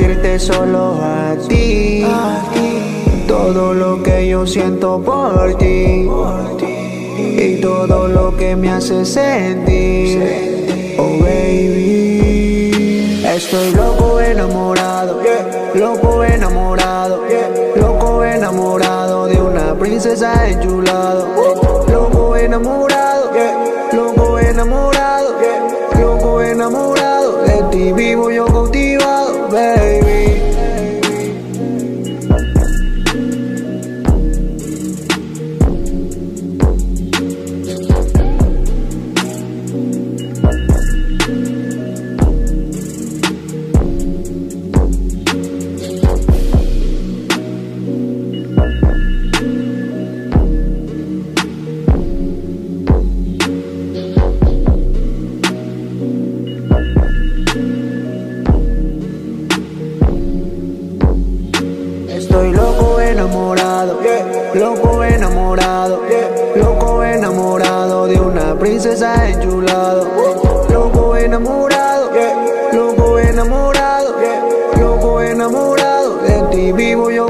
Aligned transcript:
decirte 0.00 0.38
solo 0.38 0.98
a 1.02 1.36
ti. 1.48 2.06
Todo 3.26 3.74
lo 3.74 4.02
que 4.02 4.28
yo 4.28 4.46
siento 4.46 4.98
por 5.00 5.58
ti. 5.58 6.08
Y 7.18 7.60
todo 7.60 8.08
lo 8.08 8.34
que 8.36 8.56
me 8.56 8.70
hace 8.70 9.04
sentir. 9.04 10.96
Oh 10.98 11.18
baby, 11.20 12.72
estoy 13.26 13.72
loco 13.72 14.20
enamorado, 14.20 15.20
loco 15.74 16.24
enamorado, 16.24 17.22
loco 17.76 18.24
enamorado 18.24 19.26
de 19.26 19.40
una 19.40 19.74
princesa 19.78 20.48
enchulado, 20.48 21.28
loco 21.88 22.36
enamorado, 22.36 23.30
loco 23.92 24.38
enamorado, 24.38 25.34
loco 25.98 26.42
enamorado 26.42 27.19
ti 27.70 27.92
vivo 27.92 28.30
yo 28.30 28.46
cautivado, 28.46 29.48
baby. 29.48 30.29
Estoy 62.30 62.52
loco 62.52 63.00
enamorado, 63.00 63.98
loco 64.54 65.02
enamorado, 65.02 66.00
loco 66.54 67.02
enamorado 67.02 68.06
de 68.06 68.20
una 68.20 68.56
princesa 68.56 69.28
enchulado, 69.28 70.06
loco 70.72 71.16
enamorado, 71.16 72.08
loco 72.72 73.18
enamorado, 73.18 74.14
loco 74.78 75.20
enamorado 75.20 76.18
de 76.18 76.42
ti 76.52 76.70
vivo 76.70 77.10
yo 77.10 77.29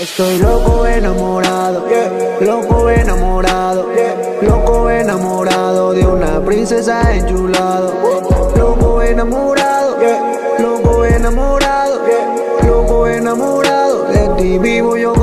Estoy 0.00 0.38
loco 0.38 0.86
enamorado, 0.86 1.84
loco 2.40 2.88
enamorado, 2.88 3.88
loco 4.42 4.90
enamorado 4.90 5.92
de 5.92 6.06
una 6.06 6.40
princesa 6.44 7.16
enchulado, 7.16 7.92
loco 8.56 9.02
enamorado, 9.02 9.98
loco 10.60 11.04
enamorado, 11.04 12.00
loco 12.64 13.08
enamorado 13.08 14.04
de 14.04 14.28
ti 14.36 14.58
vivo 14.58 14.96
yo. 14.96 15.17